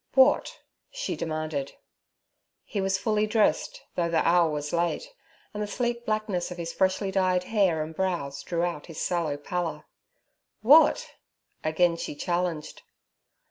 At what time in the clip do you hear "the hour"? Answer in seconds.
4.09-4.49